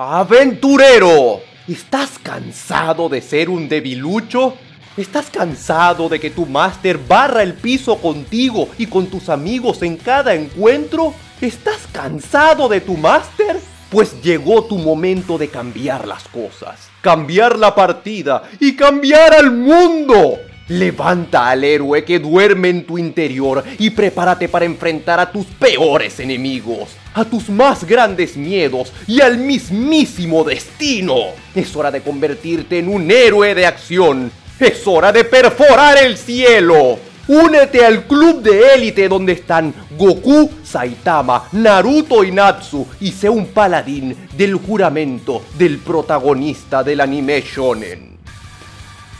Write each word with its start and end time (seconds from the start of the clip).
¡Aventurero! 0.00 1.40
¿Estás 1.66 2.20
cansado 2.22 3.08
de 3.08 3.20
ser 3.20 3.50
un 3.50 3.68
debilucho? 3.68 4.54
¿Estás 4.96 5.28
cansado 5.28 6.08
de 6.08 6.20
que 6.20 6.30
tu 6.30 6.46
máster 6.46 6.98
barra 6.98 7.42
el 7.42 7.54
piso 7.54 7.96
contigo 7.96 8.68
y 8.78 8.86
con 8.86 9.08
tus 9.08 9.28
amigos 9.28 9.82
en 9.82 9.96
cada 9.96 10.34
encuentro? 10.34 11.14
¿Estás 11.40 11.88
cansado 11.90 12.68
de 12.68 12.80
tu 12.80 12.96
máster? 12.96 13.58
Pues 13.90 14.22
llegó 14.22 14.62
tu 14.62 14.78
momento 14.78 15.36
de 15.36 15.48
cambiar 15.48 16.06
las 16.06 16.28
cosas, 16.28 16.88
cambiar 17.00 17.58
la 17.58 17.74
partida 17.74 18.44
y 18.60 18.76
cambiar 18.76 19.34
al 19.34 19.50
mundo. 19.50 20.38
Levanta 20.68 21.48
al 21.48 21.64
héroe 21.64 22.04
que 22.04 22.18
duerme 22.18 22.68
en 22.68 22.84
tu 22.84 22.98
interior 22.98 23.64
y 23.78 23.88
prepárate 23.88 24.48
para 24.48 24.66
enfrentar 24.66 25.18
a 25.18 25.32
tus 25.32 25.46
peores 25.46 26.20
enemigos, 26.20 26.90
a 27.14 27.24
tus 27.24 27.48
más 27.48 27.84
grandes 27.84 28.36
miedos 28.36 28.92
y 29.06 29.22
al 29.22 29.38
mismísimo 29.38 30.44
destino. 30.44 31.16
Es 31.54 31.74
hora 31.74 31.90
de 31.90 32.02
convertirte 32.02 32.78
en 32.78 32.88
un 32.88 33.10
héroe 33.10 33.54
de 33.54 33.64
acción. 33.64 34.30
Es 34.60 34.86
hora 34.86 35.10
de 35.10 35.24
perforar 35.24 35.96
el 36.02 36.18
cielo. 36.18 36.98
Únete 37.28 37.84
al 37.84 38.04
club 38.04 38.42
de 38.42 38.74
élite 38.74 39.08
donde 39.08 39.32
están 39.32 39.72
Goku, 39.96 40.50
Saitama, 40.62 41.44
Naruto 41.52 42.24
y 42.24 42.32
Natsu 42.32 42.86
y 43.00 43.12
sé 43.12 43.28
un 43.28 43.48
paladín 43.48 44.16
del 44.36 44.54
juramento 44.54 45.42
del 45.58 45.78
protagonista 45.78 46.82
del 46.82 47.00
anime 47.00 47.42
shonen. 47.42 48.17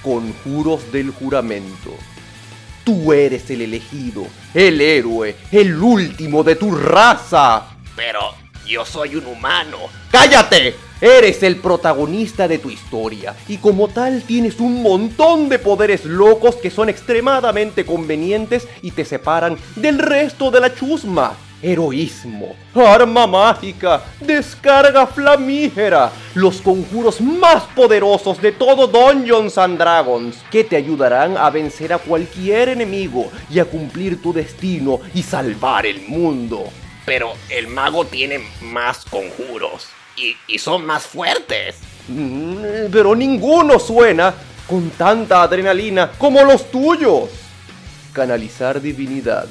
Conjuros 0.02 0.92
del 0.92 1.10
juramento. 1.10 1.94
Tú 2.84 3.12
eres 3.12 3.50
el 3.50 3.62
elegido, 3.62 4.26
el 4.54 4.80
héroe, 4.80 5.36
el 5.52 5.76
último 5.76 6.42
de 6.42 6.56
tu 6.56 6.74
raza. 6.74 7.66
Pero 7.94 8.20
yo 8.66 8.84
soy 8.84 9.16
un 9.16 9.26
humano. 9.26 9.78
¡Cállate! 10.10 10.74
Eres 11.00 11.42
el 11.44 11.56
protagonista 11.56 12.48
de 12.48 12.58
tu 12.58 12.70
historia 12.70 13.34
y 13.46 13.58
como 13.58 13.88
tal 13.88 14.22
tienes 14.22 14.58
un 14.58 14.82
montón 14.82 15.48
de 15.48 15.60
poderes 15.60 16.04
locos 16.04 16.56
que 16.56 16.70
son 16.70 16.88
extremadamente 16.88 17.86
convenientes 17.86 18.66
y 18.82 18.90
te 18.90 19.04
separan 19.04 19.56
del 19.76 19.98
resto 19.98 20.50
de 20.50 20.60
la 20.60 20.74
chusma. 20.74 21.36
Heroísmo, 21.60 22.54
arma 22.74 23.26
mágica, 23.26 24.02
descarga 24.20 25.06
flamígera, 25.06 26.12
los 26.34 26.60
conjuros 26.60 27.20
más 27.20 27.64
poderosos 27.74 28.40
de 28.40 28.52
todo 28.52 28.86
Dungeons 28.86 29.58
and 29.58 29.76
Dragons, 29.78 30.36
que 30.50 30.62
te 30.62 30.76
ayudarán 30.76 31.36
a 31.36 31.50
vencer 31.50 31.92
a 31.92 31.98
cualquier 31.98 32.68
enemigo 32.68 33.30
y 33.50 33.58
a 33.58 33.64
cumplir 33.64 34.22
tu 34.22 34.32
destino 34.32 35.00
y 35.14 35.22
salvar 35.22 35.84
el 35.86 36.02
mundo. 36.02 36.64
Pero 37.04 37.32
el 37.48 37.66
mago 37.66 38.04
tiene 38.04 38.40
más 38.60 39.04
conjuros 39.04 39.88
y, 40.46 40.58
son 40.58 40.84
más 40.84 41.06
fuertes. 41.06 41.76
Mm, 42.08 42.90
pero 42.92 43.14
ninguno 43.14 43.78
suena 43.78 44.34
con 44.66 44.90
tanta 44.90 45.42
adrenalina 45.42 46.12
como 46.18 46.44
los 46.44 46.70
tuyos. 46.70 47.30
Canalizar 48.12 48.80
divinidad. 48.80 49.46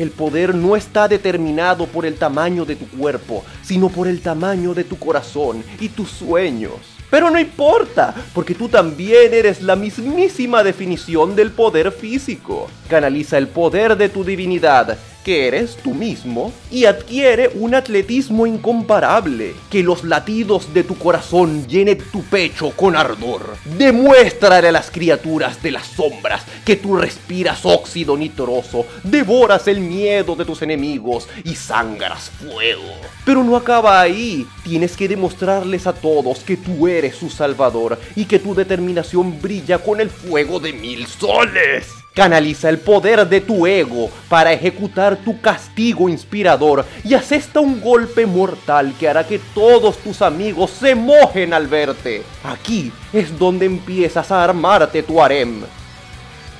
El 0.00 0.12
poder 0.12 0.54
no 0.54 0.76
está 0.76 1.08
determinado 1.08 1.84
por 1.86 2.06
el 2.06 2.14
tamaño 2.14 2.64
de 2.64 2.74
tu 2.74 2.88
cuerpo, 2.88 3.44
sino 3.60 3.90
por 3.90 4.08
el 4.08 4.22
tamaño 4.22 4.72
de 4.72 4.82
tu 4.82 4.98
corazón 4.98 5.62
y 5.78 5.90
tus 5.90 6.08
sueños. 6.08 6.72
Pero 7.10 7.30
no 7.30 7.38
importa, 7.38 8.14
porque 8.32 8.54
tú 8.54 8.70
también 8.70 9.34
eres 9.34 9.60
la 9.60 9.76
mismísima 9.76 10.64
definición 10.64 11.36
del 11.36 11.50
poder 11.50 11.92
físico. 11.92 12.70
Canaliza 12.88 13.36
el 13.36 13.48
poder 13.48 13.94
de 13.98 14.08
tu 14.08 14.24
divinidad 14.24 14.96
que 15.24 15.46
eres 15.46 15.76
tú 15.76 15.94
mismo, 15.94 16.52
y 16.70 16.84
adquiere 16.84 17.50
un 17.54 17.74
atletismo 17.74 18.46
incomparable, 18.46 19.54
que 19.70 19.82
los 19.82 20.04
latidos 20.04 20.72
de 20.72 20.84
tu 20.84 20.96
corazón 20.96 21.66
llenen 21.66 21.98
tu 22.12 22.22
pecho 22.22 22.70
con 22.70 22.96
ardor. 22.96 23.56
Demuéstrale 23.76 24.68
a 24.68 24.72
las 24.72 24.90
criaturas 24.90 25.62
de 25.62 25.72
las 25.72 25.86
sombras 25.86 26.44
que 26.64 26.76
tú 26.76 26.96
respiras 26.96 27.60
óxido 27.64 28.16
nitroso, 28.16 28.86
devoras 29.02 29.68
el 29.68 29.80
miedo 29.80 30.34
de 30.36 30.44
tus 30.44 30.62
enemigos 30.62 31.28
y 31.44 31.54
sangras 31.54 32.30
fuego. 32.30 32.94
Pero 33.24 33.44
no 33.44 33.56
acaba 33.56 34.00
ahí, 34.00 34.46
tienes 34.64 34.96
que 34.96 35.08
demostrarles 35.08 35.86
a 35.86 35.92
todos 35.92 36.40
que 36.40 36.56
tú 36.56 36.88
eres 36.88 37.16
su 37.16 37.30
salvador 37.30 37.98
y 38.16 38.24
que 38.24 38.38
tu 38.38 38.54
determinación 38.54 39.40
brilla 39.40 39.78
con 39.78 40.00
el 40.00 40.10
fuego 40.10 40.60
de 40.60 40.72
mil 40.72 41.06
soles. 41.06 41.86
Canaliza 42.14 42.68
el 42.68 42.78
poder 42.78 43.28
de 43.28 43.40
tu 43.40 43.68
ego 43.68 44.10
para 44.28 44.52
ejecutar 44.52 45.16
tu 45.16 45.40
castigo 45.40 46.08
inspirador 46.08 46.84
y 47.04 47.14
asesta 47.14 47.60
un 47.60 47.80
golpe 47.80 48.26
mortal 48.26 48.94
que 48.98 49.08
hará 49.08 49.24
que 49.24 49.38
todos 49.54 49.96
tus 49.98 50.20
amigos 50.20 50.72
se 50.72 50.96
mojen 50.96 51.54
al 51.54 51.68
verte. 51.68 52.24
Aquí 52.42 52.92
es 53.12 53.38
donde 53.38 53.66
empiezas 53.66 54.30
a 54.32 54.42
armarte 54.42 55.04
tu 55.04 55.22
harem. 55.22 55.60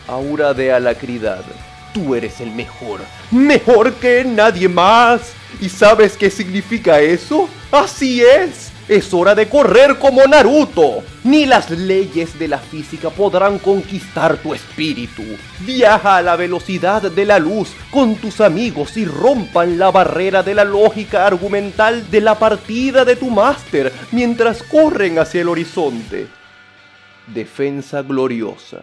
Aura 0.06 0.54
de 0.54 0.72
alacridad. 0.72 1.42
Tú 1.92 2.14
eres 2.14 2.40
el 2.40 2.52
mejor, 2.52 3.00
mejor 3.32 3.92
que 3.94 4.24
nadie 4.24 4.68
más. 4.68 5.32
¿Y 5.60 5.68
sabes 5.68 6.16
qué 6.16 6.30
significa 6.30 7.00
eso? 7.00 7.48
Así 7.72 8.22
es. 8.22 8.69
Es 8.90 9.14
hora 9.14 9.36
de 9.36 9.48
correr 9.48 10.00
como 10.00 10.26
Naruto. 10.26 11.04
Ni 11.22 11.46
las 11.46 11.70
leyes 11.70 12.36
de 12.40 12.48
la 12.48 12.58
física 12.58 13.08
podrán 13.08 13.60
conquistar 13.60 14.38
tu 14.38 14.52
espíritu. 14.52 15.22
Viaja 15.60 16.16
a 16.16 16.22
la 16.22 16.34
velocidad 16.34 17.00
de 17.00 17.24
la 17.24 17.38
luz 17.38 17.70
con 17.92 18.16
tus 18.16 18.40
amigos 18.40 18.96
y 18.96 19.04
rompan 19.04 19.78
la 19.78 19.92
barrera 19.92 20.42
de 20.42 20.56
la 20.56 20.64
lógica 20.64 21.24
argumental 21.24 22.10
de 22.10 22.20
la 22.20 22.36
partida 22.36 23.04
de 23.04 23.14
tu 23.14 23.30
máster 23.30 23.92
mientras 24.10 24.60
corren 24.64 25.20
hacia 25.20 25.42
el 25.42 25.50
horizonte. 25.50 26.26
Defensa 27.28 28.02
gloriosa. 28.02 28.80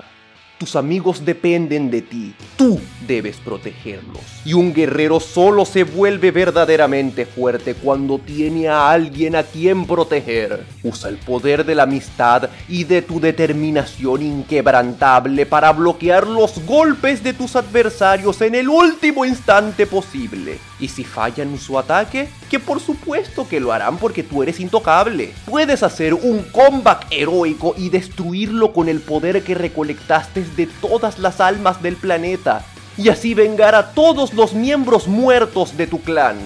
Tus 0.57 0.77
amigos 0.77 1.25
dependen 1.25 1.91
de 1.91 2.01
ti. 2.03 2.33
Tú 2.55 2.79
debes 3.07 3.37
protegerlos. 3.37 4.21
Y 4.45 4.53
un 4.53 4.73
guerrero 4.73 5.19
solo 5.19 5.65
se 5.65 5.83
vuelve 5.83 6.31
verdaderamente 6.31 7.25
fuerte 7.25 7.73
cuando 7.73 8.19
tiene 8.19 8.67
a 8.67 8.91
alguien 8.91 9.35
a 9.35 9.43
quien 9.43 9.85
proteger. 9.87 10.65
Usa 10.83 11.09
el 11.09 11.17
poder 11.17 11.65
de 11.65 11.75
la 11.75 11.83
amistad 11.83 12.49
y 12.67 12.83
de 12.83 13.01
tu 13.01 13.19
determinación 13.19 14.21
inquebrantable 14.21 15.45
para 15.45 15.71
bloquear 15.71 16.27
los 16.27 16.63
golpes 16.65 17.23
de 17.23 17.33
tus 17.33 17.55
adversarios 17.55 18.41
en 18.41 18.55
el 18.55 18.69
último 18.69 19.25
instante 19.25 19.87
posible. 19.87 20.59
Y 20.79 20.89
si 20.89 21.03
fallan 21.03 21.57
su 21.57 21.79
ataque, 21.79 22.27
que 22.49 22.59
por 22.59 22.79
supuesto 22.79 23.47
que 23.47 23.59
lo 23.59 23.71
harán 23.71 23.97
porque 23.97 24.23
tú 24.23 24.43
eres 24.43 24.59
intocable. 24.59 25.33
Puedes 25.45 25.81
hacer 25.81 26.13
un 26.13 26.43
comeback 26.51 27.07
heroico 27.11 27.73
y 27.77 27.89
destruirlo 27.89 28.73
con 28.73 28.89
el 28.89 28.99
poder 28.99 29.43
que 29.43 29.55
recolectaste 29.55 30.43
de 30.55 30.67
todas 30.81 31.19
las 31.19 31.39
almas 31.39 31.81
del 31.81 31.95
planeta 31.95 32.63
y 32.97 33.09
así 33.09 33.33
vengar 33.33 33.75
a 33.75 33.91
todos 33.93 34.33
los 34.33 34.53
miembros 34.53 35.07
muertos 35.07 35.77
de 35.77 35.87
tu 35.87 36.01
clan. 36.01 36.37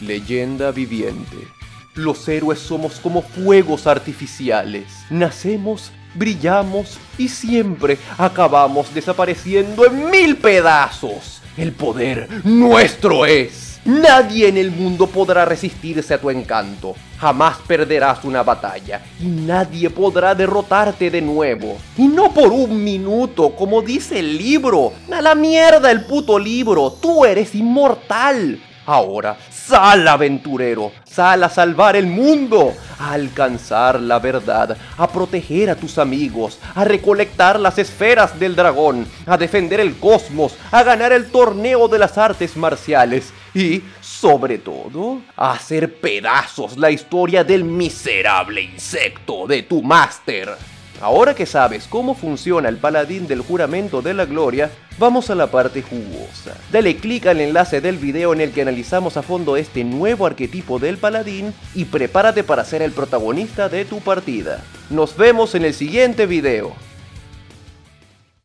Leyenda 0.00 0.70
viviente. 0.70 1.36
Los 1.94 2.28
héroes 2.28 2.58
somos 2.58 2.94
como 2.94 3.22
fuegos 3.22 3.86
artificiales. 3.86 4.84
Nacemos, 5.10 5.92
brillamos 6.14 6.98
y 7.18 7.28
siempre 7.28 7.98
acabamos 8.18 8.92
desapareciendo 8.92 9.86
en 9.86 10.10
mil 10.10 10.36
pedazos. 10.36 11.40
El 11.56 11.72
poder 11.72 12.28
nuestro 12.44 13.26
es. 13.26 13.73
Nadie 13.84 14.48
en 14.48 14.56
el 14.56 14.70
mundo 14.70 15.06
podrá 15.06 15.44
resistirse 15.44 16.14
a 16.14 16.20
tu 16.20 16.30
encanto. 16.30 16.94
Jamás 17.18 17.58
perderás 17.66 18.24
una 18.24 18.42
batalla 18.42 19.02
y 19.20 19.26
nadie 19.26 19.90
podrá 19.90 20.34
derrotarte 20.34 21.10
de 21.10 21.20
nuevo. 21.20 21.76
Y 21.98 22.08
no 22.08 22.32
por 22.32 22.50
un 22.50 22.82
minuto, 22.82 23.54
como 23.54 23.82
dice 23.82 24.20
el 24.20 24.38
libro. 24.38 24.94
A 25.12 25.20
la 25.20 25.34
mierda 25.34 25.90
el 25.90 26.06
puto 26.06 26.38
libro. 26.38 26.92
Tú 26.92 27.26
eres 27.26 27.54
inmortal. 27.54 28.58
Ahora, 28.86 29.36
sal 29.50 30.06
aventurero, 30.06 30.92
sal 31.04 31.44
a 31.44 31.48
salvar 31.48 31.96
el 31.96 32.06
mundo, 32.06 32.74
a 33.04 33.12
alcanzar 33.12 34.00
la 34.00 34.18
verdad, 34.18 34.76
a 34.96 35.08
proteger 35.08 35.70
a 35.70 35.76
tus 35.76 35.98
amigos, 35.98 36.58
a 36.74 36.84
recolectar 36.84 37.60
las 37.60 37.78
esferas 37.78 38.38
del 38.38 38.56
dragón, 38.56 39.06
a 39.26 39.36
defender 39.36 39.80
el 39.80 39.96
cosmos, 39.98 40.56
a 40.70 40.82
ganar 40.82 41.12
el 41.12 41.30
torneo 41.30 41.88
de 41.88 41.98
las 41.98 42.16
artes 42.18 42.56
marciales 42.56 43.32
y, 43.54 43.82
sobre 44.00 44.58
todo, 44.58 45.20
a 45.36 45.52
hacer 45.52 45.94
pedazos 46.00 46.76
la 46.76 46.90
historia 46.90 47.44
del 47.44 47.64
miserable 47.64 48.62
insecto 48.62 49.46
de 49.46 49.62
tu 49.62 49.82
máster. 49.82 50.73
Ahora 51.00 51.34
que 51.34 51.46
sabes 51.46 51.86
cómo 51.88 52.14
funciona 52.14 52.68
el 52.68 52.78
paladín 52.78 53.26
del 53.26 53.40
juramento 53.40 54.00
de 54.00 54.14
la 54.14 54.24
gloria, 54.24 54.70
vamos 54.98 55.28
a 55.28 55.34
la 55.34 55.48
parte 55.48 55.82
jugosa. 55.82 56.56
Dale 56.70 56.96
clic 56.96 57.26
al 57.26 57.40
enlace 57.40 57.80
del 57.80 57.98
video 57.98 58.32
en 58.32 58.40
el 58.40 58.52
que 58.52 58.62
analizamos 58.62 59.16
a 59.16 59.22
fondo 59.22 59.56
este 59.56 59.84
nuevo 59.84 60.24
arquetipo 60.24 60.78
del 60.78 60.98
paladín 60.98 61.52
y 61.74 61.86
prepárate 61.86 62.44
para 62.44 62.64
ser 62.64 62.82
el 62.82 62.92
protagonista 62.92 63.68
de 63.68 63.84
tu 63.84 64.00
partida. 64.00 64.62
Nos 64.88 65.16
vemos 65.16 65.54
en 65.54 65.64
el 65.64 65.74
siguiente 65.74 66.26
video. 66.26 66.74